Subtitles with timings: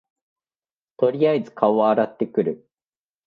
[0.97, 2.67] とりあえず顔洗ってくる